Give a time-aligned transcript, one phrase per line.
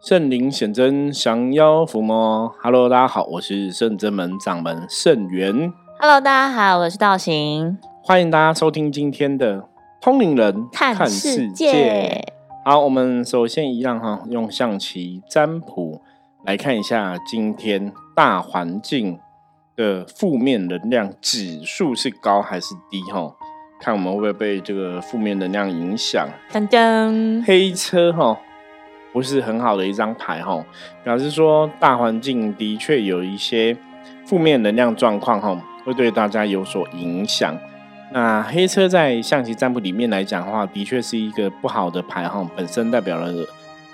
[0.00, 2.50] 圣灵显真，降妖伏魔。
[2.62, 5.70] Hello，大家好，我是圣真门掌门圣元。
[5.98, 7.76] Hello，大家好，我是道行。
[8.02, 9.68] 欢迎大家收听今天的
[10.00, 12.24] 通灵人看世界。
[12.64, 16.00] 好，我们首先一样哈，用象棋占卜
[16.46, 19.18] 来看一下今天大环境
[19.76, 23.34] 的负面能量指数是高还是低哈？
[23.78, 26.26] 看我们会不会被这个负面能量影响。
[26.50, 28.40] 噔噔，黑车哈。
[29.12, 30.64] 不是很好的一张牌哈，
[31.02, 33.76] 表示说大环境的确有一些
[34.24, 37.56] 负面能量状况哈，会对大家有所影响。
[38.12, 43.32] 那黑车在象棋占卜里面来讲的话，的确是一个不好的牌哈，本身代表了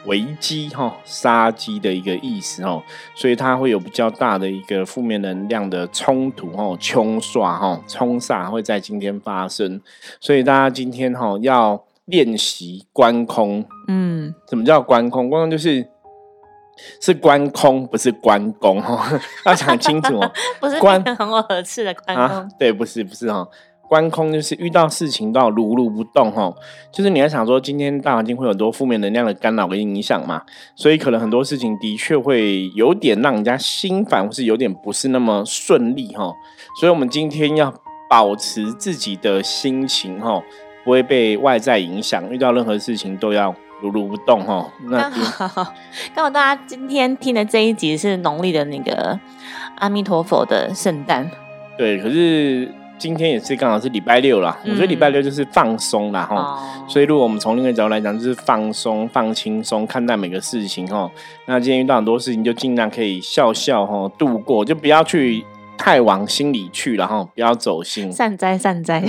[0.05, 2.83] 危机哈、杀机的一个意思哦，
[3.15, 9.80] 所以它会有比较大的一个负面能量的冲突哈、冲刷哈、冲煞会在今天发生，
[10.21, 11.86] 所以大家今天哈要。
[12.06, 15.28] 练习观空，嗯，什么叫观空？
[15.28, 15.87] 观空就是
[17.01, 19.09] 是观空，不是关公哈，
[19.45, 20.32] 要讲清楚哦。
[20.60, 23.48] 不是观很合适的观空，对，不是不是哈，
[23.88, 26.54] 观空就是遇到事情都要如如不动哈，
[26.93, 30.43] 就是你要想说今天大环境会有很多负面能量的干扰跟影响嘛，
[30.76, 36.32] 所以可能很多事情的确会有点让人家心烦，或是有点不是那么顺利哈，
[36.79, 37.73] 所以我们今天要
[38.09, 40.41] 保持自己的心情哈。
[40.87, 44.65] 不会被外在影响，遇到任何事情都要如如不动哈。
[44.88, 45.74] 那好，
[46.15, 49.18] 刚好大家今天听的这一集是农历的那个
[49.79, 51.29] 阿弥陀佛的圣诞。
[51.76, 54.57] 对，可是今天也是刚好是礼拜六啦。
[54.64, 56.87] 我觉得礼拜六就是放松啦哈。
[56.88, 61.10] 所以如果我们从另一个角度来讲，就是放松、放轻松看待每个事情哈。
[61.46, 65.44] 那今天遇到很多事情，就尽量可以笑笑哈度过，就不要去
[65.76, 68.12] 太往心里去了哈，不要走心。
[68.12, 69.03] 善哉善哉。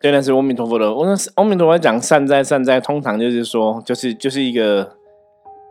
[0.00, 0.92] 对，那是阿弥陀佛的。
[0.92, 4.96] 我那是阿弥陀佛讲善哉善哉，通常就是说，就是就是一个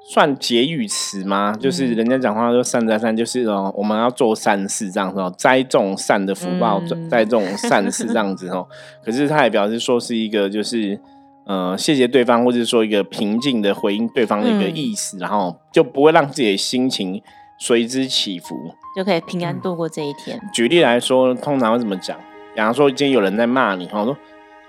[0.09, 1.55] 算结语词吗？
[1.59, 8.67] 就是人家讲话说善哉善，就是哦，我们要做善事这样子哦，栽种善的福报，栽种善事这样子哦。
[9.05, 10.99] 可是他也表示说是一个就是
[11.45, 17.21] 呃，谢谢对方，或者说一个平静的回应对方的一个意思，然后就不会让自己的心情
[17.59, 18.55] 随之起伏，
[18.95, 20.39] 就可以平安度过这一天。
[20.53, 22.17] 举例来说，通常会怎么讲？
[22.53, 24.15] 比方说，今天有人在骂你，哈，说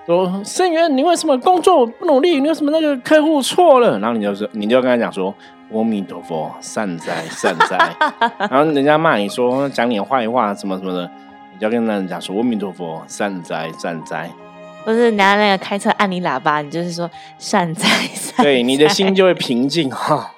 [0.06, 2.40] 说生源，你为什么工作不努力？
[2.40, 3.98] 你为什么那个客户错了？
[3.98, 5.34] 然后你就说，你就跟他讲说，
[5.72, 7.78] 阿弥陀佛，善哉善哉。
[8.50, 11.10] 然后人家骂你说讲你坏话什么什么的，
[11.52, 14.30] 你就跟那人讲说，阿弥陀佛，善哉善哉。
[14.84, 18.44] 不是拿那个开车按你喇叭，你就是说善哉善。
[18.44, 20.31] 对，你的心就会平静哈。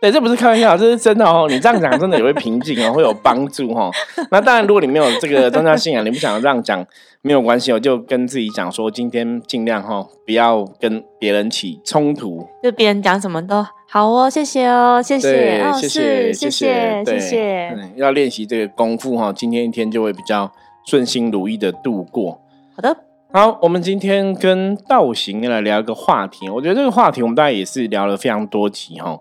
[0.00, 1.46] 对，这不是开玩笑，这是真的哦。
[1.48, 3.90] 你这样讲真的也会平静哦，会有帮助哦。
[4.30, 6.86] 那当然，如果你没有这个宗教信仰，你不想这样讲，
[7.22, 12.46] 没有关系哦，就跟自己讲说，今天尽量哈，不要跟别人起冲突。
[12.62, 17.76] 就别人讲什么都好哦，谢谢哦，谢谢，谢谢，谢谢，谢谢。
[17.96, 20.52] 要练习这个功夫哈，今天一天就会比较
[20.84, 22.38] 顺心如意的度过。
[22.76, 22.94] 好的，
[23.32, 26.50] 好，我们今天跟道行来聊一个话题。
[26.50, 29.18] 我觉得这个话题我们大概也是聊了非常多集哈。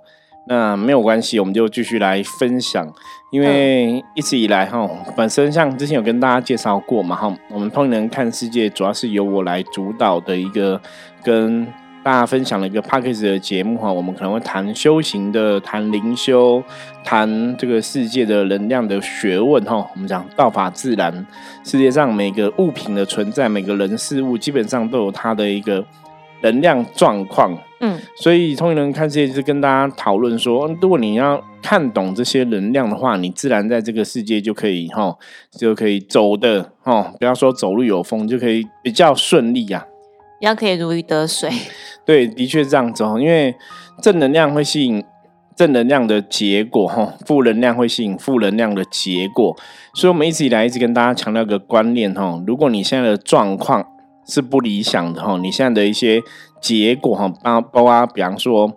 [0.48, 2.88] 那没有关系，我们就继续来分享。
[3.32, 10.80] 因为一直以来哈，本身像之前有跟大家介绍过嘛哈，我们通人看世界主要是由我来主导的一个
[11.24, 11.66] 跟
[12.04, 13.92] 大家分享的一个 p a c k a g e 的节目哈。
[13.92, 16.64] 我们可能会谈修行的，谈灵修，
[17.04, 19.76] 谈这个世界的能量的学问哈。
[19.94, 21.26] 我们讲道法自然，
[21.64, 25.84] 世界上每个物品的存在，每个人事物基本上都有它的一个。
[26.42, 27.58] 能量状况，
[27.88, 35.16] 嗯，所以通灵人看世界就是跟大家讨论说，如果你要看懂这些能量的话，你自然在这个世界就可以哈，
[35.52, 39.86] 就可以走的哈，不要说走路有风，就可以比较顺利呀，
[40.40, 41.52] 比较可以如鱼得水。
[42.04, 43.54] 对，的确这样子哦，因为
[44.02, 45.04] 正能量会吸引
[45.56, 49.56] 正能量的结果哈，负能量会吸引负能量的结果，
[49.94, 53.86] 所以我们一直以来一直跟大家强调一个观念哈，如果你现在的状况。
[54.28, 56.20] 是不理想的哈，你现在的一些
[56.66, 58.72] 结果哈，包包括比方说，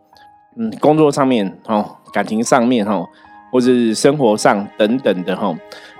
[0.58, 3.02] 嗯，工作上面哈，感情上面哈，
[3.50, 5.54] 或者是生活上等等的哈，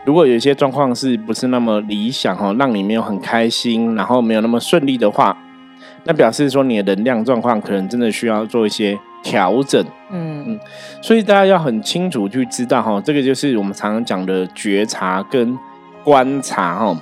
[0.04, 5.34] 如果有一些状况是不是那么理想哈，让你没有很开心，然后没有那么顺利的话，
[6.04, 10.44] 那表示说你的能量状况可能真的需要做一些调整，嗯。
[10.46, 10.60] 嗯，
[11.00, 15.58] 所以大家要很清楚去知道哈，这个就是我们常常讲的觉察跟
[16.04, 16.94] 观察哈。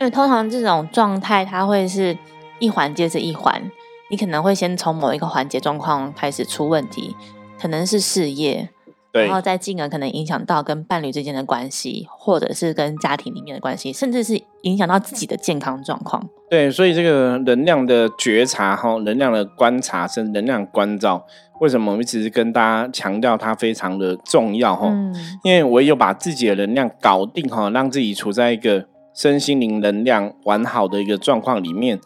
[0.00, 2.16] 因为通常这种状态，它会是
[2.58, 3.62] 一环接着一环，
[4.10, 7.16] 你可能会先从某一个环节状况开始出问题，
[7.60, 8.68] 可能是事业，
[9.12, 16.28] 然后再进而可能影响到跟伴侣之间的关系，或者是跟家庭里面的关系，甚至是影响到自己的健康状况。
[16.48, 21.26] 对，所以这个能量的觉察哈，能量的观察，甚至能量关照，
[21.60, 24.86] 为什么我们一直跟大家强调它非常的重要哈？
[24.88, 25.12] 嗯，
[25.42, 31.98] 因为唯有把自己的能量搞定哈，让自己处在一个身心灵能量完好的一个状况里面，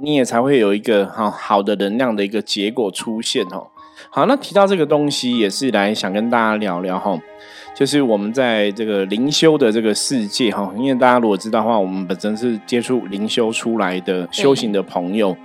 [0.00, 3.66] 你也才会有一个哈好的能量的一个结果出现哦。
[4.10, 7.18] 好，那提到这个东西，也是来想跟大家聊聊哈，
[7.74, 15.36] 就是我们在这个灵修的这个世界哈，因为大家如果知道的话，我们本身是接触灵修出来的修行的朋友，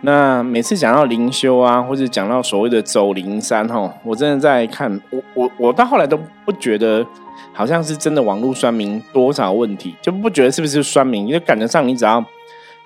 [0.00, 7.06] 那每次讲到灵修啊，或者讲到所谓的走灵山哈，我真的在看，我我我到后来都不觉得
[7.52, 12.24] 好像是真的网络酸民多少问题，就不觉得是不是酸民，因为感觉上你只要。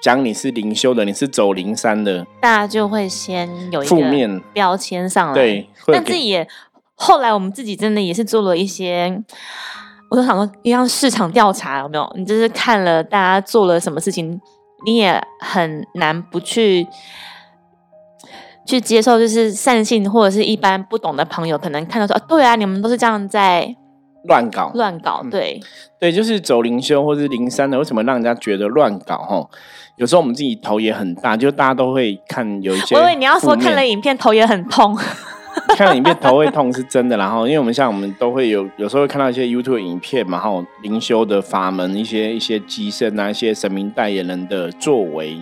[0.01, 5.35] 讲你是灵修的，你是走灵山的，大家就会先有一负面标签上来。
[5.35, 6.47] 对，但自己也
[6.95, 9.23] 后来我们自己真的也是做了一些，
[10.11, 12.13] 我都想说一样市场调查有没有？
[12.17, 14.41] 你就是看了大家做了什么事情，
[14.85, 16.87] 你也很难不去
[18.67, 23.75] 去接受，就是善性或者是一般不懂的朋友可能看到说，对啊，你们都是这样在。
[24.25, 25.61] 乱搞，乱搞，对，
[25.99, 29.19] 对，就是走灵修或是灵山的，为什么让人家觉得乱搞？
[29.19, 29.49] 哈，
[29.97, 32.97] 有时候我们自己头也很大，就大家都会看有一些。
[32.97, 34.97] 我以为你要说看了影片头也很痛，
[35.77, 37.17] 看了影片头会痛是真的。
[37.17, 40.51] 然后，因为我们像我们都会有，有时候会看到一些 YouTube 影片嘛，哈，
[40.83, 45.37] 灵修的法门，一些一些机身啊，一些神明代言人的作为。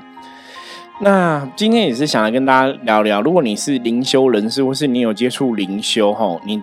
[1.01, 6.63] 那今天也是想来跟大家聊聊，如果你是灵修人士，或是你有接触灵修，吼，你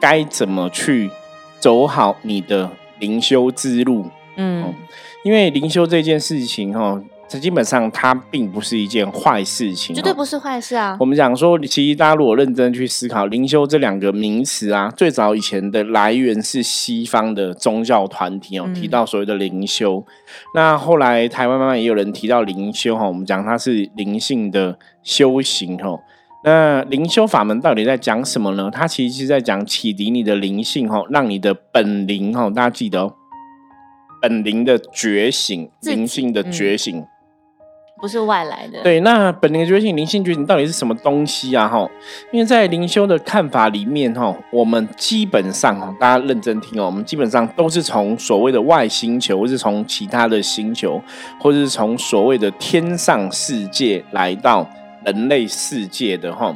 [0.00, 1.10] 该怎么去？
[1.60, 4.74] 走好你的灵修之路，嗯，
[5.22, 10.96] 因为灵修这件事情哈，这基本上它并不是一件坏事情，绝对不是坏事啊。
[10.98, 20.04] 我们讲说，其实大家如果认真去思考灵修这两个名词啊，最早以前的来源是西方的宗教团体哦，提到所谓的灵修。
[20.54, 25.98] 那后来台湾慢慢也有人提到灵修哈，我们讲它是灵性的修行哈。
[26.42, 28.70] 那灵修法门到底在讲什么呢？
[28.72, 33.12] 它其实是在讲启迪你的灵性，哈，让你的本灵，哈，大家记得哦，
[34.22, 37.04] 本灵的觉醒，灵性的觉醒，
[38.00, 38.82] 不是外来的。
[38.82, 41.68] 对，那本灵的觉醒，灵性觉醒到底是什么东西啊？
[41.68, 41.86] 哈，
[42.32, 51.02] 因为在灵修的看法里面，哈，我们基本上，哈，大家认真听哦，我们基本上都是从所谓的外星球，或是从其他的星球，
[51.38, 54.66] 或者是从所谓的天上世界来到。
[55.04, 56.54] 人类世界的哈，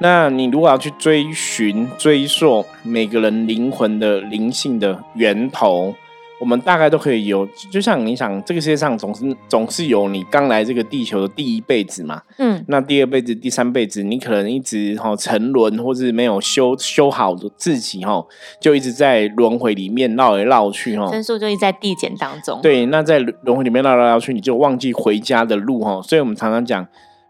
[0.00, 5.94] 那你如果要去追寻、追溯每个人灵魂的灵性的源头，
[6.38, 7.48] 我们大概都可以有。
[7.70, 18.22] 就像你想，这个世界上总是总是有你刚来这个地球的第一辈子嘛，嗯，那第二辈子、第三辈子，你可能一直哈沉沦，或是没有修修好的自己哈，
[18.60, 22.60] 就一直在轮回里面绕来绕去哈，分数就一直在递减当中。
[22.60, 26.02] 对，那在轮回里面绕来绕去，你就忘记回家的路哈。
[26.02, 26.86] 所以我们常常讲。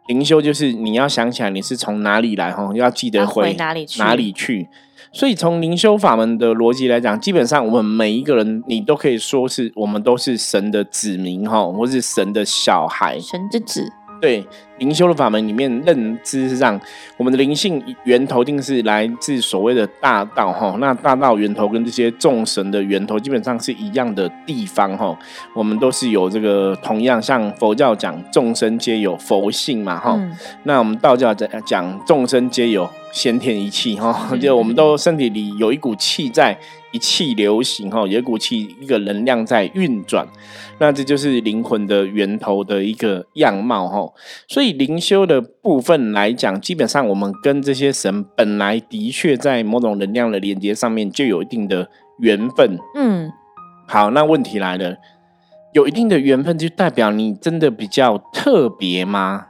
[0.08, 4.68] 灵修就是你要想起来你是从哪里来哈，要记得回哪里去哪里去。
[5.12, 13.90] 所以从灵修法门的逻辑来讲，基本上我们每一个人，你都可以说是我们都是神的子民哈，或是神的小孩，神之子。
[14.20, 14.46] 对
[14.78, 16.78] 灵修的法门里面，认知上
[17.16, 20.76] 我们的灵性源头定是来自所谓的大道哈。
[20.78, 25.16] 那大道源头跟这些众神的源头基本上是一样的地方哈。
[25.54, 30.20] 我们都是有这个同样，像佛教讲众生皆有佛性嘛哈。
[30.64, 36.56] 那我们道教讲讲众生皆有先天一气哈，就我们都身体里有一股气在。
[36.96, 40.26] 一气流行哈，有一股气，一个能量在运转，
[40.78, 44.10] 那这就是灵魂的源头的一个样貌哈。
[44.48, 52.78] 所以灵修的部分来讲，基本上我们跟这些神本来的确在某种能量的连接上面就有一定的缘分。
[52.94, 53.30] 嗯，
[53.86, 54.96] 好，那问题来了，
[55.74, 59.48] 有一定的缘分就代表你真的比较特别吗？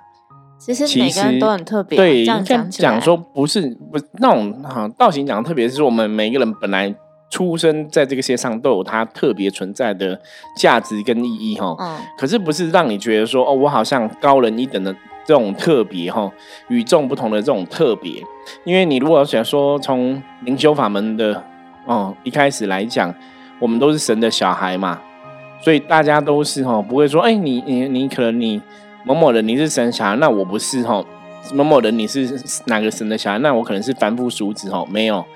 [0.58, 1.96] 其实每个人都很特别。
[1.96, 3.60] 对，这样讲说不是
[3.92, 6.92] 不那种哈，道行讲的特别是我们每个人本来。
[7.28, 10.20] 出生在这个世界上都有它特别存在的
[10.56, 16.30] 价值跟意义哈，嗯，可是不是让你觉得说哦，我好像高人一等的这种特别哈，
[16.68, 18.22] 与众不同的这种特别。
[18.64, 21.42] 因为你如果想说从灵修法门的
[21.84, 23.12] 哦一开始来讲，
[23.58, 25.00] 我们都是神的小孩嘛，
[25.60, 28.62] 所以大家都是哈，不会说哎，你你你可能你
[29.04, 31.04] 某某人你是神小孩，那我不是哈，
[31.52, 35.26] 某某人你是哪个神的小孩，那我可能是凡夫俗子哦，没有。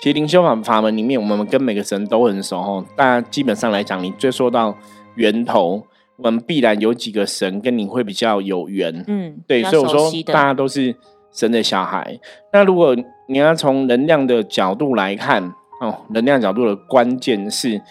[0.00, 2.84] 其实灵修法法门里面，我们跟每个神都很熟哈。
[2.96, 4.74] 但基本上来讲，你追溯到
[5.16, 9.04] 源头，我们必然有几个神跟你会比较有缘。
[9.06, 10.96] 嗯，对，所以我说大家都是
[11.30, 12.18] 神的小孩。
[12.52, 12.96] 那如果
[13.28, 15.52] 你要从能量的角度来看，
[15.82, 17.82] 哦，能量角度的关键是，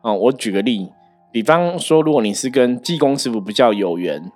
[0.00, 0.90] 哦，我举个例，
[1.30, 4.32] 比方说，如果你是跟济公师傅比较有缘。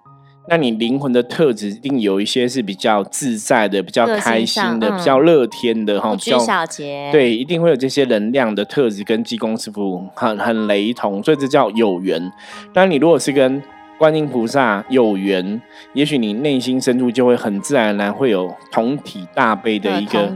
[0.48, 7.08] 那你灵魂的特质一定有一些是比较自在的、比较开心的、比较乐天的哈，比较小节。
[7.12, 12.32] 对，一定会有这些能量的特质跟济公师傅很很雷同，所以这叫有缘。
[12.72, 13.62] 但你如果是跟
[13.98, 20.28] 观音菩萨有缘，也许你内心深处就会很自然而然会有同体大悲的一个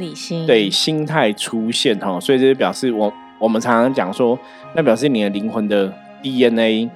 [0.47, 2.21] 对心态出现哈。
[2.21, 4.39] 所以这就表示我我们常常讲说，
[4.77, 6.89] 那表示你的灵魂的 DNA。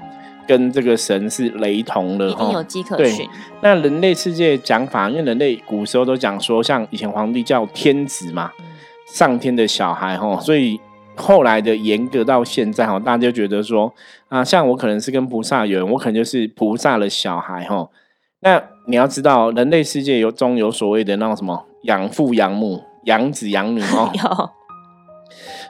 [0.51, 3.25] 跟这个神是雷同的哈，有迹可循。
[3.61, 8.51] 那人类世界讲法，因为人类古时候都讲说，像以前皇帝叫天子嘛，
[9.07, 10.81] 上天的小孩哈，所以
[11.15, 13.95] 后来的严格到现在哈，大家就觉得说
[14.29, 17.89] 啊，像我可能是跟菩萨有缘，我可能就是菩萨的小孩哈。
[18.41, 24.51] 那你要知道，人类世界有中有所谓的那种什么养父养母、养子养女哦， 有。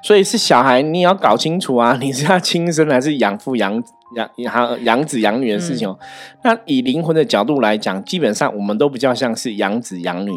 [0.02, 3.82] 所以是小孩，你也要搞清楚啊， 你是他亲生还是养父养？
[4.16, 5.96] 养养养子养女的事情哦，
[6.42, 10.32] 那以灵魂的角度来讲，基本上我们都比较像是养子养女，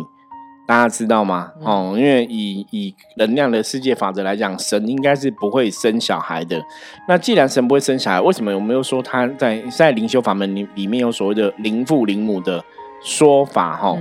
[0.67, 1.51] 大家知道吗？
[1.59, 6.61] 哦，因为以以能量的世界法则来讲，神应该是不会生小孩的。
[7.07, 12.63] 那既然神不会生小孩，为什么我们又说他在在灵修法门里里面有所谓的灵父灵母的
[13.01, 13.75] 说法？
[13.75, 13.97] 哈，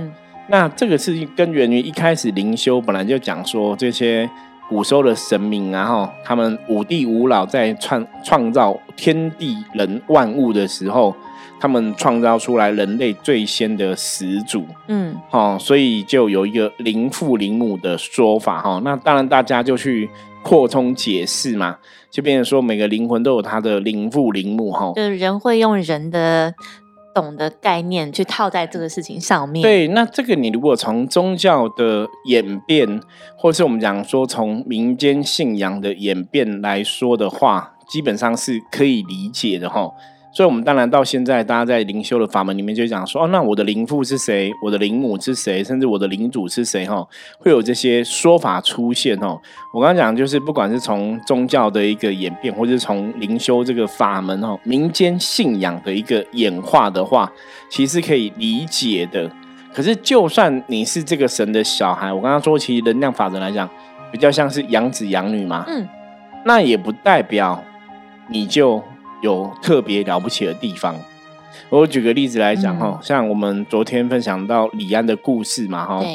[0.49, 4.29] 那这个事情根源于一开始灵修本来就讲说这些。
[4.69, 11.15] 古时候的神明，啊，哈他们五帝五老在创创造天地人万物的时候，
[11.59, 20.09] 他们创造出来人类最先的始祖，嗯，哦，所以就有一个灵父灵母的说法，哈，那当然大家就去
[20.41, 21.77] 扩充解释嘛，
[22.09, 26.55] 就变成说每个灵魂都有他的灵父灵母，哈，就是人会用人的。
[27.13, 29.61] 懂的概念去套在这个事情上面。
[29.61, 33.01] 对，那这个你如果从宗教的演变，
[33.37, 39.91] 或是我们讲说从民间信仰的演变来说的话，基本上是可以理解的哈。
[40.35, 44.51] 所以，我们当然到现在，大家在灵修的法门里面就讲说，哦，那我的灵父是谁？
[44.63, 45.63] 我的灵母是谁？
[45.63, 46.87] 甚至我的灵主是谁？
[46.87, 49.39] 哈，会有这些说法出现哦。
[49.71, 57.31] 我刚刚讲，就是不管是从宗教的一个演变，或者是从灵修这个法门哦，民间信仰的一个演化的话，
[57.69, 59.29] 其实可以理解的。
[59.71, 63.69] 可是，就算你是这个神的小孩，我刚刚说，其实能量法则来讲，
[64.11, 65.87] 比较像是养子养女嘛，嗯，
[66.43, 67.63] 那也不代表
[68.29, 68.83] 你就。
[69.23, 70.95] 有特别了不起的地方，
[71.69, 76.05] 我举个例子来讲哈，像我们昨天分享到李安的故事嘛哈，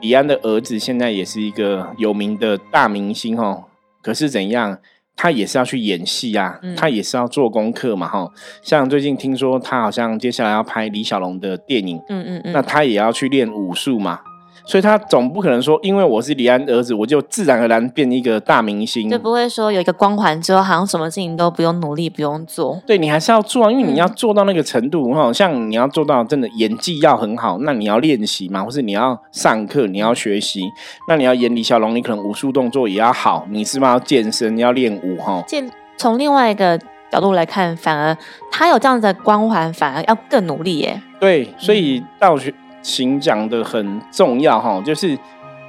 [0.00, 3.64] 李安的儿子现在也是一个有名的大明星哈，
[4.00, 4.78] 可是怎样，
[5.14, 14.20] 他也是要去演戏啊，他也是要做功课嘛哈，像最近听说他好像接下来要拍李小龙的电影，嗯嗯嗯，那他也要去练武术嘛。
[14.68, 22.78] 所以他总不可能说，因为我是李安儿子，我就自然而然变一个大明星，就不会说有一个光环之后，好像什么事情都不用努力，不用做。
[22.86, 30.60] 对你还是要做啊，因为你要做到那个程度，哈，像你要做到真的演技要很好，那你要练习嘛，或是你要上课，你要学习。
[31.08, 35.16] 那你要演李小龙，你可能武术动作也要好，你是不是要健身，你要练武？
[35.16, 36.78] 哈，健从另外一个
[37.10, 38.14] 角度来看，反而
[38.52, 41.00] 他有这样子的光环，反而要更努力耶。
[41.18, 42.52] 对，所以道学。
[42.88, 45.16] 行讲的很重要哈，就是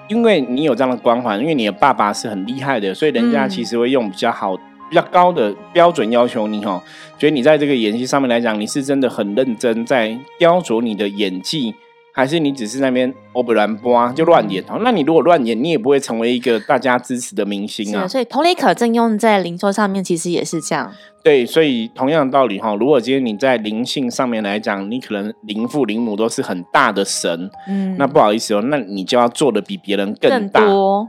[0.07, 4.55] 因为你有这样的光环，因为你的爸爸是很厉害的，所以人家其实会用比较好、
[4.89, 6.81] 比较高的标准要求你哈，
[7.17, 11.75] 觉得你在这个演戏上面来讲，你是真的很认真，在雕琢你的演技。
[12.19, 14.79] 还是你只是那边欧不兰波就乱演哦？
[14.81, 18.05] 那你如果乱演，你也不会成为一个大家支持的明星啊。
[18.05, 20.91] 所以同理可证用在灵修上面，其实也是这样。
[21.23, 30.61] 对，所以同样的道理哈，如果今天你在灵性上面来讲，你可能灵父灵母都是很大的神，嗯，那不好意思哦，那你就要做的比别人更大。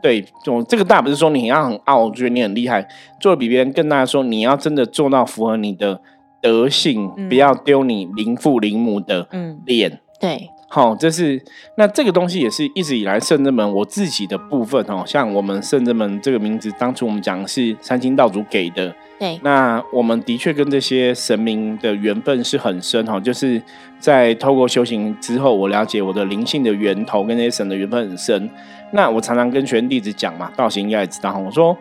[0.03, 2.87] 对，就这个大不是说你要很傲，觉得你很厉害，
[3.21, 6.01] 做的比别人更大的时候，你要真的做到符合你的
[6.43, 9.29] 德性，不要丢你灵父灵母的
[9.65, 10.01] 脸。
[10.21, 10.51] 对。
[10.73, 11.43] 好，这是
[11.75, 15.03] 那这个东西也是一直以来圣人门我自己的部分哦。
[15.05, 18.95] 像我们圣人门这个名字，当初我们讲是三清道主给的。
[19.19, 23.19] 对，那我们的确跟这些神明的缘分是很深哈。
[23.19, 23.61] 就是
[23.99, 28.49] 在透过修行之后，我了解我的灵性的源头跟那些神的缘分很深。
[28.93, 31.77] 那我常常跟学生弟子讲嘛，道行应该也知道，我说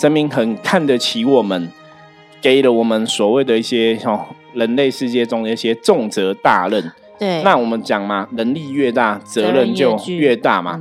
[0.00, 1.68] 神明很看得起我们，
[2.40, 6.92] 给了我们所谓的一些哦人类世界中的一些重责大任。
[7.18, 10.80] 对，那我们讲嘛，能力越大，责任就越大嘛。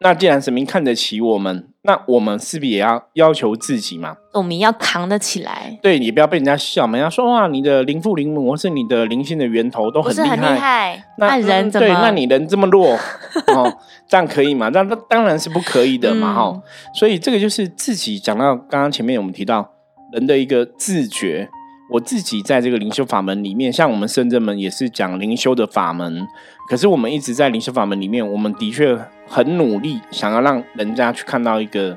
[0.00, 4.16] 那既然神明看得起我们，那我们是不是也要要求自己嘛？
[4.32, 11.88] 我们要扛得起来，对你不要被人家笑嘛，人家说哇，你的灵父灵母或是你的灵性的源头都很厉害，害，那人怎么？
[11.88, 12.92] 对，那你人这么弱
[13.56, 13.76] 哦，
[14.06, 14.70] 这样可以吗？
[14.72, 16.62] 那那当然是不可以的嘛，哈、嗯
[16.94, 19.68] 所以这个就是自己讲到刚刚前面我们提到
[20.12, 21.48] 人的一个自觉。
[21.88, 26.28] 我自己在这个灵修法门里面，像我们圣正门也是讲灵修的法门，
[26.68, 31.96] 可是我们一直在灵修法门里面，我们的确很努力，想要让人家去看到一个，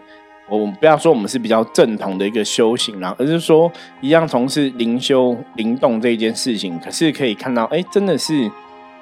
[0.50, 3.70] 我们不要说我们是比较正统的一个修行啦，而是说
[4.00, 8.50] 一样从事灵修灵动这一件事情，可是可以看到，哎，真的是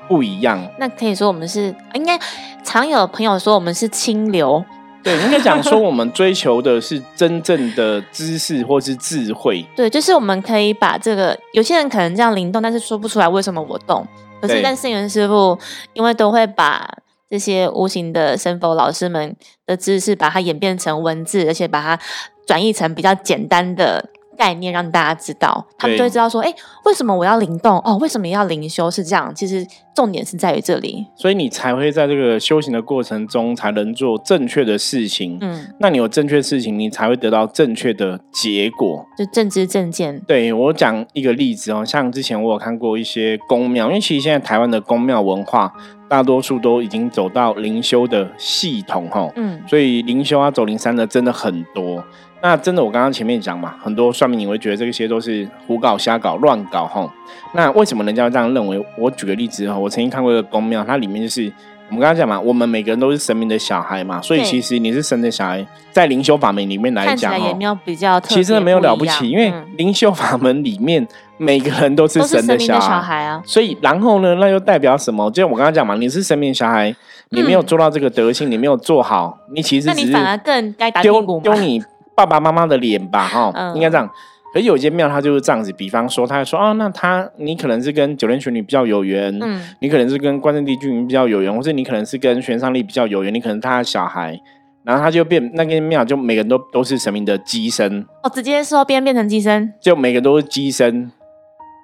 [0.08, 0.60] 不一样。
[0.80, 2.20] 那可以说我们是应该
[2.64, 4.66] 常有朋友说我们是清流，
[5.02, 9.66] 对，应该讲说我们追求的是真正的知识或是智慧。
[9.76, 14.06] 对，就是我们可以把这个，有些人可能这样灵动，但是说不出来为什么我动。
[14.42, 15.58] 可是对但圣元师傅
[15.94, 16.90] 因为都会把
[17.30, 22.00] 这些无形的神佛老师们的知识，把它演变成文字，而且把它
[22.46, 26.52] 转译成比较简单的概念，让大家知道，他们就会知道说，哎，
[26.86, 27.78] 为什么我要灵动？
[27.80, 28.90] 哦，为什么要灵修？
[28.90, 31.06] 是这样，其实重点是在于这里。
[31.18, 35.38] 所以你才会在这个修行的过程中，才能做正确的事情。
[35.42, 39.06] 嗯，那你有正确的事情，你才会得到正确的结果。
[39.18, 40.22] 就正知正见。
[40.26, 45.74] 对我讲一个例子哦，像之前我有看过一些宫庙，因为其实现在台湾的宫庙文化，
[46.08, 52.02] 大多数都已经走到灵修的系统哈，嗯，所以灵修啊、走灵山的真的很多。
[52.42, 57.10] 那真的，我刚刚前面讲嘛，很多算命你会觉得这些都是胡搞、瞎搞、乱搞哈。
[57.54, 58.82] 那为什么人家会这样认为？
[58.98, 61.52] 我举个例子哈，我曾经看过一个宫庙，它里面就是
[61.90, 71.06] 我们刚刚讲嘛，我们每个人都是神明的小孩嘛，所以其实你是神的小孩，在灵修法门里面来讲哦，来也没有比较特别，其实真的没有了不起，因为嗯灵修法门里面
[71.38, 73.24] 每个人都是神的小孩。
[73.26, 73.42] 啊。
[73.46, 75.30] 所以，然后呢，那又代表什么？
[75.32, 76.96] 就我刚刚讲嘛，你是神明小孩，
[77.32, 81.84] 你没有做到这个德性，你没有做好，你其实只是那你反而更该打屁丢股丢你
[82.26, 84.10] 爸爸妈妈的脸吧，哈、嗯应该这样。
[84.52, 94.40] 可是有些庙它就是这样子，比方说，他说哦，那他你可能是跟九天玄女比较有缘，嗯，你可能是跟关圣帝君比较有缘，或者你可能是跟玄上帝比较有缘，你可能他的小孩，
[94.84, 101.12] 然后他就变那个庙就每个人都都是神明的机身，哦，直接说变变成机身，就每个都是机身，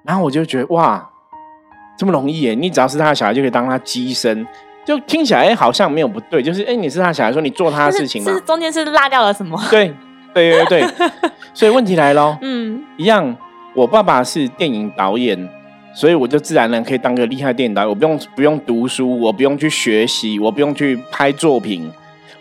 [0.04, 1.08] 然后我就觉得哇，
[1.96, 2.54] 这么容易耶！
[2.54, 4.44] 你只要是他的小孩就可以当他机身，
[4.84, 9.56] 就听起来哎好像没有不对，就是哎你是他小孩，说你做他的事情嘛是，中间是落掉了什么？
[9.70, 9.94] 对
[10.36, 11.08] 对对对，
[11.54, 13.36] 所以问题来喽，嗯，一样，
[13.74, 15.48] 我爸爸是电影导演。
[15.94, 21.90] 所以我就自然而然可以当个厉害的电影导演，我不用不用读书，我不用去学习，我不用去拍作品。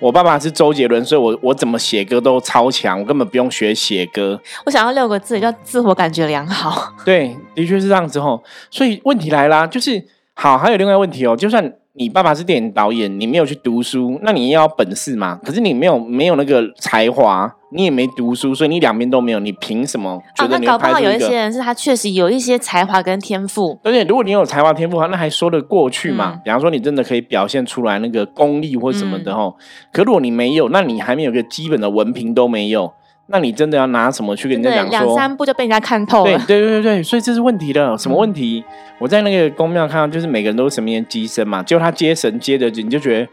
[0.02, 4.38] 我爸爸是周杰伦，所以我我怎么写歌都超强，我根本不用学写歌。
[4.66, 6.94] 我想要六个字，叫自我感觉良好。
[7.06, 8.44] 对，的确是这样子吼。
[8.70, 10.04] 所以问题来啦，就是
[10.34, 11.64] 好，还有另外一个问题哦，就算
[11.98, 15.40] 你爸爸是电影导演，你没有去读书，那你也要有本事嘛。
[15.46, 21.00] 可是你没有没有那个才华，你也没读书，所以你两边都没有，你凭什么觉哦，得搞不好？
[21.00, 26.34] 有一些人是他确实有一些才华跟天赋，而且如果你有才华天赋的话，那还说得过去嘛。
[26.36, 29.56] 嗯比方说，你真的可以表现出来那个功力或什么的吼。
[29.94, 32.94] 可如果你没有，那你还没有个基本的文凭都没有，
[33.28, 35.16] 那你真的要拿什么去跟人家，讲说？
[35.16, 36.44] 两三步就被人家看透对了。
[36.48, 37.96] 对对对，所以这是问题的。
[37.98, 38.64] 什么问题？
[39.00, 43.26] 我在那个公庙看到，就是每个人都是神明的机身嘛，就他接神接的，你就觉得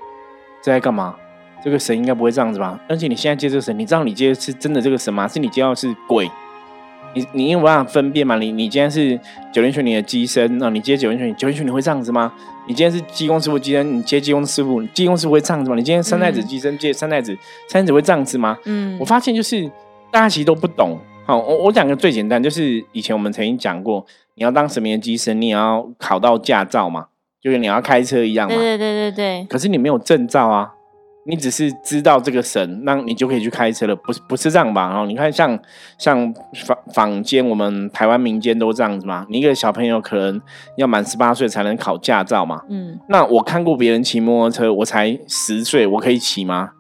[0.62, 1.14] 这在干嘛？
[1.64, 2.81] 这个神应该不会这样子吧？
[2.88, 5.28] 而且你现在接这个神，你知道你接的是真的这个神吗？
[5.28, 6.28] 是你接到的是鬼？
[7.14, 8.37] 你你有办法分辨嘛？
[8.37, 9.18] 你你今天是
[9.53, 12.33] 九天玄女的机身，那、你接九天玄女，九天玄女会这样子吗？
[12.68, 15.77] 你今天是济公师傅机身，你接济公师傅，济公师傅会这样子吗？
[15.77, 17.37] 你今天三代子嗯机身接三代子，
[17.68, 18.57] 三太子会这样子吗？
[18.64, 19.68] 嗯我，发现就是
[20.11, 20.96] 大家其实都不懂。
[21.27, 24.05] 好，我我讲个最简单，就是以前我们曾经讲过，
[24.37, 27.07] 你要当神明的机身，你也要考到驾照嘛，
[27.40, 28.55] 就是你要开车一样嘛。
[28.55, 30.72] 对对对对对，可是你没有证照啊，
[31.24, 34.88] 你只是知道这个神，那你就可以去开车了，不是不是这样吧？
[34.88, 35.58] 然后你看像
[35.96, 36.35] 像
[36.66, 40.40] 坊坊间，我们台湾民间都这样子嘛，你一个小朋友可能
[40.76, 42.62] 要满十八岁才能考驾照嘛。
[42.68, 46.70] 嗯，那我看过别人骑摩托车，我才十岁，我可以骑吗？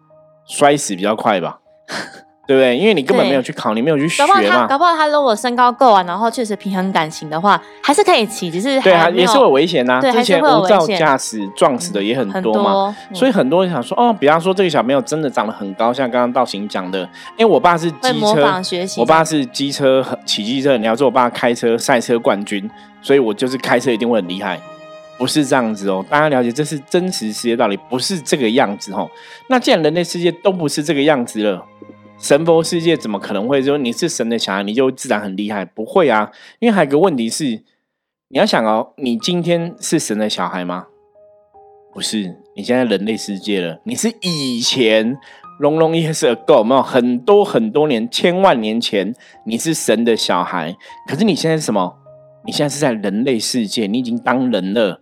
[0.44, 1.60] 摔死比较快吧，
[2.44, 2.76] 对不对？
[2.76, 4.66] 因为你根本对没有去考，你没有去学搞不好他嘛。
[4.66, 12.72] 搞不好他如果身高够啊，然后确实平衡感情的话，还是可以骑，只是对啊，也是会有危险呐、对之前无照驾驶撞死的也很很多嘛。
[12.72, 17.00] 多，所以以很多人想说，哦，比方说这个小朋友真的长得很高，像刚刚道行讲的，
[17.36, 19.00] 因为我爸是机车，学习。
[19.00, 22.68] 我爸是机车很骑机车很厉害，说我爸开车赛车冠军，
[23.00, 24.60] 所以我就是开车一定会很厉害，
[25.16, 26.04] 不是这样子哦。
[26.10, 29.08] 大家了解，这是真实世界道理，不是这个样子哦。
[29.46, 31.64] 那既然人类世界都不是这个样子了。
[32.22, 35.64] 神佛世界怎么可能会说你是神的小孩，你就自然很厉害？
[35.64, 36.30] 不会啊，
[36.60, 37.44] 因为还有个问题是，
[38.28, 40.86] 你要想哦，你今天是神的小孩吗？
[41.92, 45.16] 不是，你现在人类世界了，你是以前
[45.60, 49.12] long long years ago 没有很多很多年千万年前
[49.44, 50.76] 你是神的小孩，
[51.08, 51.98] 可是你现在是什么？
[52.46, 55.00] 你现在是在人类世界，你已经当人了，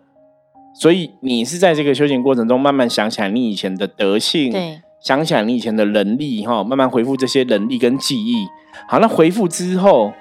[0.74, 8.46] 所以你是在这个修行过程中慢慢想起来你以前的德性，对，想想你以前的能力哈，慢慢恢复这些能力跟记忆。
[8.86, 10.12] 好，那恢复之后，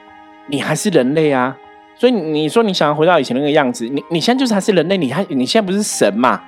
[0.47, 1.55] 你还是人类啊，
[1.95, 6.41] 所以你说你想要回到以前那个样子，你你现在就是还是人类，你还你现在不是神嘛？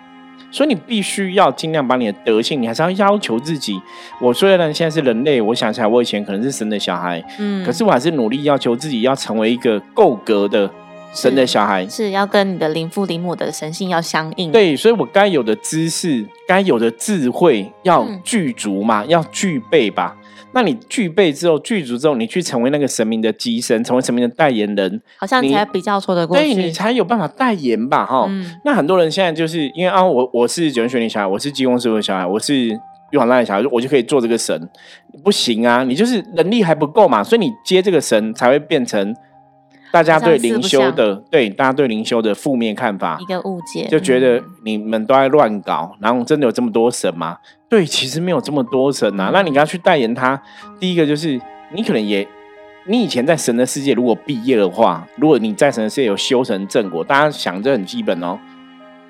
[0.49, 3.79] 所以你必须要尽量把你的德性，你还是要要求自己。
[4.19, 10.69] 我虽然现在是人类，我想起来我以前可能是神的小孩，嗯，可是我还是努力要求自己要成为一个够格的
[11.13, 11.87] 神的小孩。
[11.87, 14.51] 是要跟你的灵父灵母的神性要相应。
[14.51, 20.17] 对，所以我该有的知识、该有的智慧要嗯具足嘛，要具备吧。
[20.53, 26.69] 那你具备之后，具足之后，你去成为那个神明的机身，成为神明的代言人，好像才比较说得过对你。
[26.69, 28.25] 才有办法代言吧，哈。
[28.27, 32.67] 嗯那很多人现在就是因为啊，我我是九元玄女小孩，我是济公师傅的小孩，我是
[33.11, 34.69] 玉皇大帝小孩，我就可以做这个神，
[35.23, 39.15] 不行啊，你就是能力还不够嘛，所以你接这个神才会变成
[39.91, 47.37] 大家对灵修的，对大家对灵修的负面看法一，个误解，就觉得嗯你们都在乱搞，然后真的有这么多神吗？
[47.69, 49.31] 对，其实没有这么多神啊。
[49.33, 50.41] 那你要去代言他，
[50.79, 51.39] 第一个就是
[51.73, 52.27] 你可能也，
[52.85, 58.37] 你以前在神的世界如果毕业的话，如果你在神的世界有修成正果，大家想这很基本哦。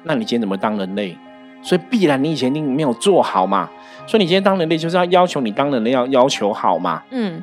[0.04, 1.15] 那你今天怎么当人类？
[1.63, 3.70] 所以必然你以前你没有做好嘛。
[4.08, 7.04] 所以你今天当人类就是要要求你当人类要要求好嘛。
[7.12, 7.41] 嗯，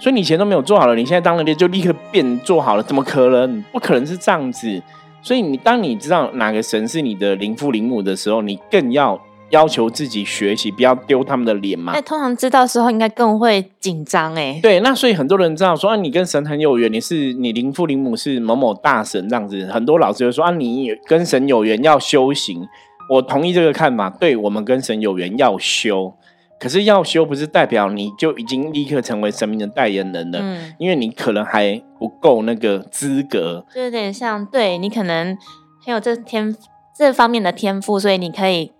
[0.00, 3.62] 所以你以前都没有做好了，你现在当了爹就立刻变做好了，怎么可能？
[3.70, 4.82] 不可能是这样子。
[5.22, 12.00] 所以你当你知道哪个神是你的灵父灵母的时候，你更要要求自己学习，不要丢他们的脸嘛那。
[12.00, 14.58] 通常知道的时候应该更会紧张哎。
[14.62, 22.66] 对，那所以很多人知道说啊，你跟神很有缘，你是你灵父灵母是某某大神这样子，很多老师就说啊，你跟神有缘要修行，
[23.10, 26.14] 我同意这个看法，对我们跟神有缘要修，
[26.60, 33.64] 可是要修不是代表你就已经立刻成为神明的代言人了，嗯，因为你可能还不够那个资格。
[33.74, 35.36] 就有点像，对你可能
[35.84, 36.54] 很有这天
[36.94, 38.72] 这方面的天赋，所以你可以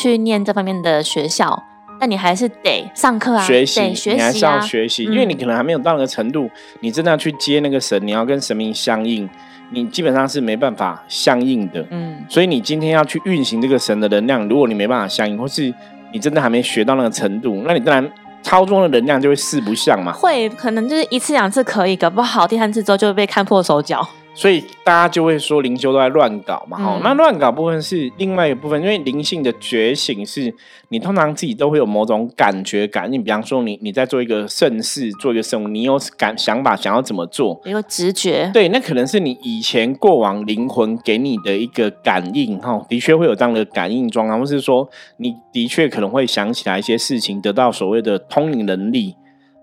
[0.00, 1.64] 去念这方面的学校，
[1.98, 3.80] 但你还是得上课啊，学习，
[4.12, 9.28] 你还是要学习，嗯因为你可能还没有到那个程度，你真的要去接那个神，你要跟神明相应，
[9.72, 11.84] 你基本上是没办法相应的。
[11.90, 15.74] 嗯，所以你今天要去运行这个神的能量，如果你没办法相应，或是
[16.12, 18.10] 你真的还没学到那个程度，那你当然
[18.42, 20.12] 操作的能量就会四不像嘛。
[20.12, 24.08] 会可能就是一次两次可以，搞不好第三次之后就会被看破手脚。
[24.38, 30.54] 所以大家就会说灵修都在乱搞嘛，哈、嗯那乱搞部分是另外一个部分，因为灵性的觉醒是
[30.90, 49.16] 你通常自己都会有某种感觉感应，比方说你你在做一个盛事，做一个圣物，你有感想法想要怎么做，有个直觉，对，那可能是你以前过往灵魂给你的一个感应，哈，的确会有这样的感应状况，或是说你的确可能会想起来一些事情，得到所谓的通灵能力。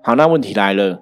[0.04, 1.02] 好，那问题来了，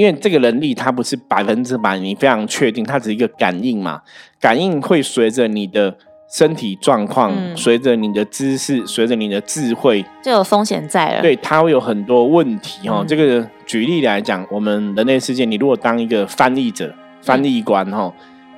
[0.00, 4.00] 因为这个能力它不是百分之百，你非常确定，它只是一个感应嘛，
[4.40, 5.94] 感应会随着你的
[6.32, 7.54] 身体状况，嗯。
[7.54, 13.06] 随着你的知识，随着你的智慧，就有风险在了。，对，它会有很多问题哈、嗯。
[13.06, 18.10] 这个举例来讲，我们人类世界，你如果当一个翻译者、翻译官哈、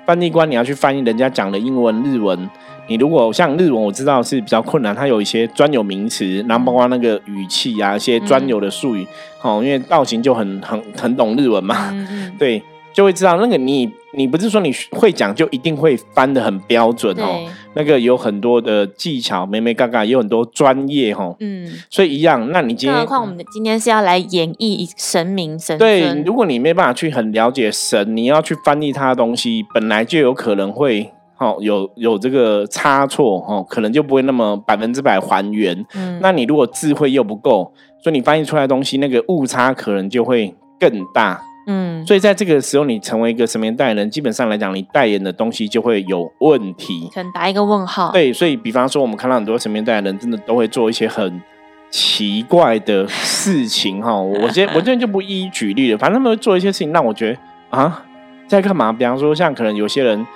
[0.07, 2.48] 翻译官你要去翻译人家讲的英文、日文，
[2.92, 9.07] 你如果像日文，我知道是比较困难，它有一些专有名词，然后包括那个语气啊，一些专有的术语，
[9.40, 11.90] 哦、因为道行就很很很懂日文嘛，
[12.38, 17.40] 对，就会知道那个你你不是说你会讲就一定会翻的很标准哦，
[17.72, 21.37] 那个有很多的技巧，美美嘎嘎，也有很多专业哈、哦。
[21.40, 21.72] 嗯。
[21.88, 31.11] 所以一样，那你今天更何况我们今天是要来演绎神明神对，如果你没办法去很了解神，你要去翻译他的东西，本来就有可能会
[31.42, 35.85] 哦有有这个差错哦，可能就不会那么百分之百还原。
[35.94, 41.42] 嗯，那你如果智慧又不够，所以你翻译出来的东西那个误差可能就会更大。
[41.66, 47.09] 嗯，所以在这个时候，你成为一个神明代言人，基本上来讲，你代言的东西就会有问题。
[47.14, 51.40] 可能打一个问号。，对，所以比方说，我们看到很多神明代言人，真的都会做一些很
[51.88, 54.20] 奇怪的事情哈。
[54.20, 57.38] 我今天我今天就不一一举例了，反正他们会做一些事情，让我觉得
[57.70, 58.05] 啊，
[58.48, 58.92] 在干嘛？
[58.92, 60.26] 比方说，像可能有些人，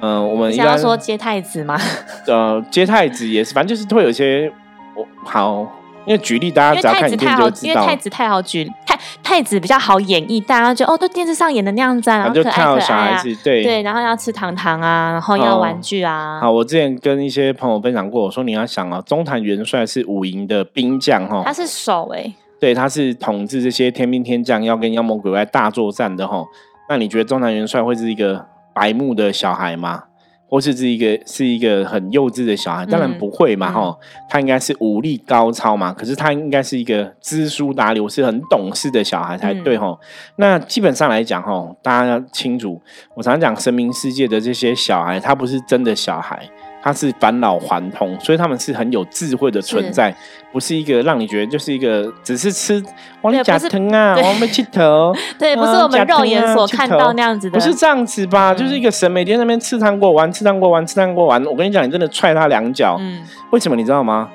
[0.00, 1.78] 嗯、我们你想要说接太子吗？
[2.26, 4.52] 呃接太子也是，反正就是会有一些
[4.94, 5.66] 我好，
[6.04, 7.96] 因为举例大家只要看影太好片就，知道因为太。
[7.96, 26.44] 子太好举，太太子比较好演绎，大家觉得哦，都电视上演的那样子啊，然然后就后可爱看到小可爱啊，孩子对对，然后要吃糖糖啊，然后要哦玩具啊，好，我之前跟一些朋友分享过，我说你要想啊，中坛元帅是五营的兵将哈，他是守哎，对，他是统治这些天兵天将，要跟妖魔鬼怪大作战的哈。
[26.88, 28.46] 那你觉得中坛元帅会是一个
[28.76, 30.04] 白目的小孩吗？
[30.48, 33.98] 或是是一个是一个很幼稚的小孩，当然不会嘛，哈，
[34.30, 39.98] 他应该是武力高超嘛，可是他应该是一个知书达理，是很懂事的小孩才对，哈。
[40.36, 42.80] 那基本上来讲，哈，大家要清楚，
[43.16, 46.48] 我常常讲神明世界的这些小孩，他不是真的小孩。
[46.86, 50.14] 他是返老还童，所以他们是很有智慧的存在，
[50.52, 52.80] 不是一个让你觉得就是一个只是吃
[53.22, 58.54] 往里夹疼啊， 往里去头， 对，不是我们肉眼所看到那样子的，不是这样子吧？
[58.54, 61.44] 就是一个神每天那边吃糖果玩，吃糖果玩，吃糖果玩。
[61.46, 63.20] 我跟你讲，你真的踹他两脚，嗯，
[63.50, 64.28] 为什么你知道吗？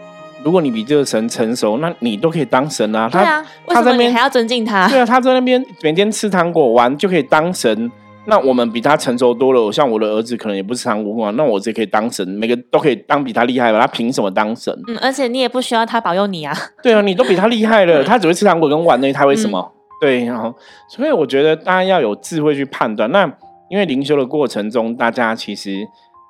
[0.43, 3.07] 如果你比这个神成熟，那你都可以当神啊。
[3.09, 4.89] 对啊，他在那边还要尊敬他？
[4.89, 7.89] 对啊，他在那边每天吃糖果玩就可以当神。
[8.25, 13.79] 那我们比他成熟多了，像我的儿子可能也不是唐国啊，那我这可以当神，每个都可以当比他厉害吧？
[13.79, 14.71] 他凭什么当神？
[14.87, 16.55] 嗯，而且你也不需要他保佑你啊。
[16.83, 19.73] 对啊，你都比他厉害了， 他只会吃糖果跟玩呢，他为什么？
[19.99, 20.53] 对，然后
[20.87, 23.11] 所以我觉得大家要有智慧去判断。
[23.11, 23.25] 那
[23.69, 25.87] 因为灵修的过程中，大家其实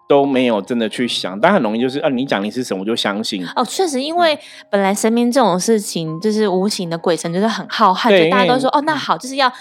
[0.08, 3.46] 都没有真的去想，但很容易就是啊，你讲你是神，我就相信。
[3.56, 9.52] 哦，确实，因为本来神明这种事情就是无形的鬼神，就是很浩瀚，就大家都说哦，那好，就是要。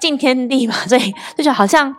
[0.00, 1.94] 敬天地嘛， 所以就觉得好像，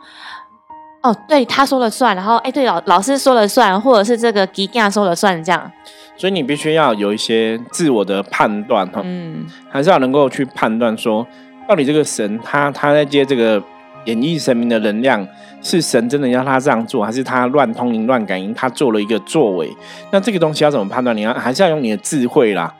[1.01, 5.71] 哦，对，他说了算，然后哎，对老老师说了算，或者是这个吉亚说了算，这样。
[6.17, 11.25] 所以你必须要有一些自我的判断哈，嗯，还是要能够去判断说，
[11.67, 13.63] 到底这个神他他在接这个
[14.05, 15.27] 演绎神明的能量，
[15.63, 19.75] 是神真的要他这样做，还是他乱通灵乱感应，他做了一个作为？
[20.11, 21.17] 那这个东西要怎么判断？
[21.17, 22.71] 你要还是要用你的智慧啦，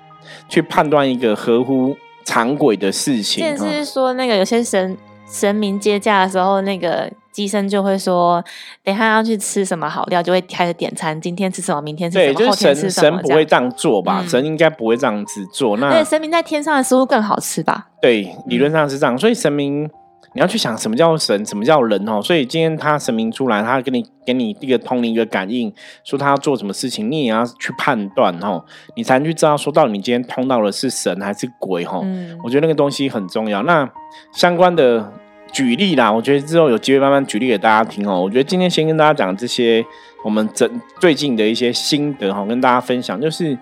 [0.48, 3.44] 去判断一个合乎常轨的事情。
[3.44, 4.96] 甚至是说那个有些神。
[5.32, 8.44] 神明接驾的时候，那个机身就会说
[8.84, 11.20] ：“等下要去吃什么好料，就会开始点餐。
[11.22, 14.22] 今天吃什么，明天吃什么，后天吃什么。”神不会这样做吧？
[14.28, 15.78] 神应该不会这样子做。
[15.78, 17.88] 那对神明在天上的食物更好吃吧？
[18.02, 19.18] 对，理论上是这样。
[19.18, 19.86] 所以神明，
[20.34, 22.22] 你要去想什么叫神，什么叫人哦。
[22.22, 28.66] 所以今天他神明出来，他给你给你一个通灵一个感应，说他要做什么事情，你也要去判断哦，
[28.98, 32.02] 你才能去知道说到底你今天通到的是神还是鬼哦。
[32.04, 33.64] 嗯，我觉得那个东西很重要。
[33.64, 33.90] 那
[34.34, 35.14] 相关的。
[35.52, 38.20] 举例啦，我觉得之后有机会慢慢举例给大家听哦。
[38.22, 39.86] 我觉得今天先跟大家讲这些
[40.24, 43.20] 我们整最近的一些心得哈，跟大家分享。
[43.20, 43.58] 就是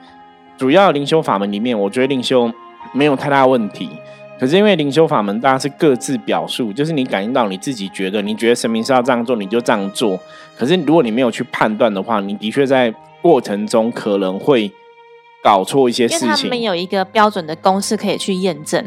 [0.57, 2.51] 主要灵修法门里面，我觉得灵修
[2.93, 3.89] 没有太大问题。
[4.39, 10.17] 可是因为灵修法门，大家是各自表述，就是你感应到你自己觉得，你觉得神明是要这样做，你就这样做。
[10.57, 14.71] 可是如果你没有去判断的话，你的确在过程中可能会
[15.43, 16.27] 搞错一些事情。
[16.27, 18.85] 因为他们有一个标准的公式可以去验证。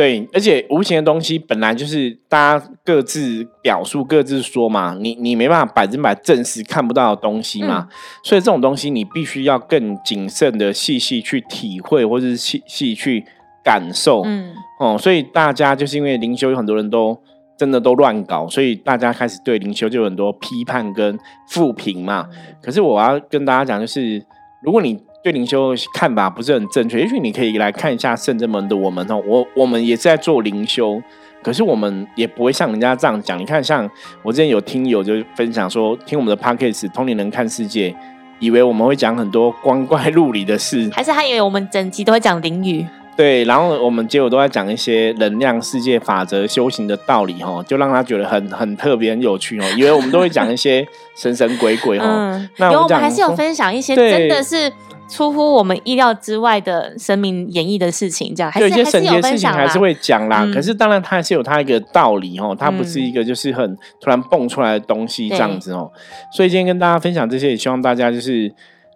[0.00, 7.86] 对，而且无形的东西本来就是大家各自表述、各自说嘛，你你没办法百分百证实看不到的东西嘛，
[8.24, 13.26] 所以这种东西你必须要更谨慎的、细细去体会，或者是细细去
[13.62, 14.22] 感受。
[14.24, 17.20] 嗯，哦，所以大家就是因为灵修有很多人都
[17.58, 21.18] 真的都乱搞，所以大家开始对灵修就有很多批判跟
[21.50, 22.26] 负评嘛。
[22.62, 24.24] 可是我要跟大家讲，就是
[24.62, 30.98] 如果你对灵修看法不是很正确，也许你可以来看一下圣真门的我们哦，我我们也是在做灵修，
[31.42, 33.38] 可是我们也不会像人家这样讲。
[33.38, 33.88] 你看，像
[34.22, 37.90] 我之前有听友就分享说，听我们的 podcast《通灵人看世界》，
[38.38, 42.86] 以为我们会讲很多光怪陆离的事，还是他以为我们整集都会讲灵语？
[43.14, 52.40] 对，然后我们结果都在讲一些能量世界法则、修行的道理哦，就让他觉得很很特别、很有趣哦，以为我们都会讲一些神神鬼鬼哈。
[52.56, 54.72] 那我们还是有分享一些真的是。
[55.10, 60.48] 出乎我们意料之外的神明演绎的事情，这样有一些神奇的事情还是会讲啦。
[60.54, 65.90] 可是当然，它还是有它一个道理哦，它不是一个就是很突然蹦出来的东西这样子哦。
[66.34, 68.50] 所以今天跟大家分享这些，也希望大家就是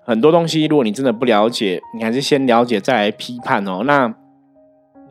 [0.05, 3.83] 很多东西，如果你真的不了解，你还是先了解再来批判哦。
[3.85, 4.15] 那。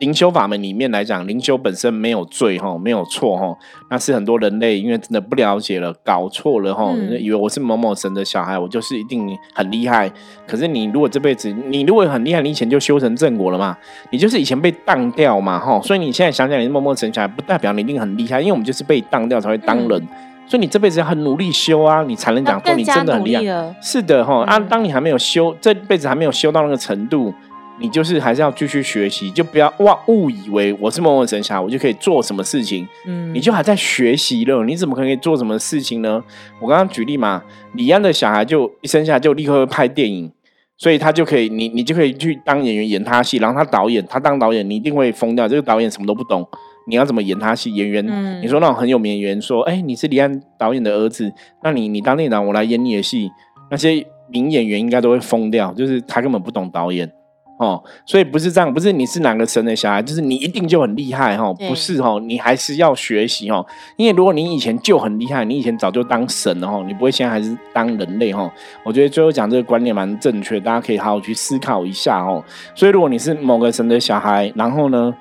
[0.00, 3.56] 灵修法门里面来讲，灵修本身没有罪哈，没有错哈，
[3.88, 10.10] 那是很多人类因为真的不了解了，搞错了哈，以为我是某某神的小孩，我就是一定很厉害。
[10.48, 13.76] 可是你如果这辈子你如果很厉害，你以前就修成正果了嘛，
[14.10, 20.08] 你就是以前被当掉嘛哈，所以你现在想想你是某某神小孩，不代表你一定很厉害，因为我们就是被当掉才会当人，
[20.48, 23.74] 所以你这辈子要很努力修啊，你才能讲说你真的很厉害。
[23.80, 27.32] 是的哈，啊，当你还没有修，这辈子还没有修到那个程度。
[27.80, 32.86] 你就是还是要继续学习，就不要忘误以为我是某某神侠，我就可以做什么事情。
[33.06, 36.22] 嗯，你就还在学习了，你怎么可以做什么事情呢？
[36.60, 37.42] 我刚刚举例嘛，
[37.74, 40.30] 李安的小孩就一生下就立刻会拍电影，
[40.76, 45.48] 所以他就可以，你你就可以去当演员演他戏，然后他导演，他当导演，你一定会疯掉。
[45.48, 46.46] 这个导演什么都不懂，
[46.86, 47.74] 你要怎么演他戏？
[47.74, 48.06] 演员，
[48.40, 51.32] 你说那种很有名演员说，哎，你是李安导演的儿子，
[51.64, 53.28] 那你你当队长，我来演你的戏，
[53.68, 57.10] 那些名演员应该都会疯掉，就是他根本不懂导演。
[57.56, 63.64] 哦，所以不是这样，不是你是哪个神的小孩，就是你一定就很厉害哈，对不是哈，你还是要学习哈，
[63.96, 68.50] 因为如果你以前就很厉害，你以前早就当神了哈，你不会现在还是当人类哈。
[68.84, 72.42] 我觉得最后讲这个观念蛮正确，大家可以好好去思考一下哦。
[72.74, 75.14] 所以如果你是某个神的小孩，然后呢，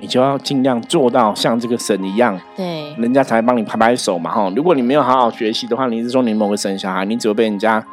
[0.00, 4.50] 你就要尽量做到像这个神一样，对，人家才帮你拍拍手嘛哈。
[4.56, 7.84] 如果你没有好好学习的话，你是说你某个神小孩，你只会被人家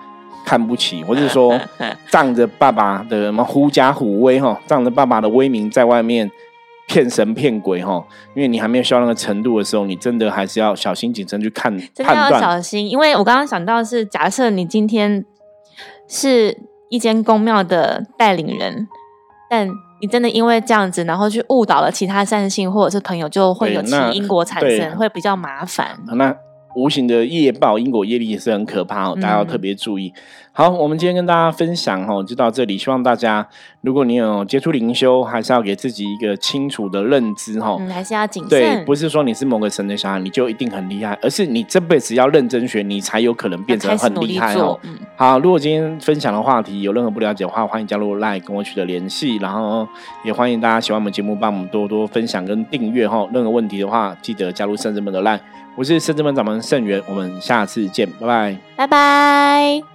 [0.45, 1.59] 看不起，或者说
[2.09, 6.29] 仗着爸爸的什么狐假虎威哈，仗着爸爸的威名在外面
[6.87, 8.03] 骗神骗鬼哈。
[8.35, 12.41] 因为你还没有修到那个程度的时候，你真的还是要小心谨慎去看真的要判断。
[12.41, 15.23] 小心，因为我刚刚想到是，假设你今天
[16.07, 16.57] 是
[16.89, 18.87] 一间公庙的带领人，
[19.49, 19.69] 但
[20.01, 25.97] 你真的因为这样子，然后去误导了其他善信或者是朋友，就会有其因果产生，会比较麻烦。
[26.07, 26.35] 那
[26.73, 30.13] 无形的业报、因果业力也是很可怕哦，大家要嗯特别注意。
[30.53, 32.77] 好，我们今天跟大家分享哦，就到这里。
[32.77, 33.47] 希望大家，
[33.79, 37.77] 如果你有接触灵修，还是要给自己一个清楚的认知哈。
[37.79, 44.77] 嗯，还是要谨慎对，不是说你是某个神的小孩，你就一定很厉害，而是你这辈子要认真学，你才有可能变成很厉害哦。。
[44.83, 49.87] 嗯，好，如果今天分享的话题有任何不了解的话，欢迎加入 LINE 跟我取得联系，然后
[50.25, 53.25] 也欢迎大家喜欢我们节目，帮我们多多分享跟订阅哈。
[53.33, 55.39] 任何问题的话，记得加入圣智门的 LINE。
[55.77, 58.57] 我是圣智门掌门圣元，我们下次见，拜拜。
[58.75, 59.90] 拜拜。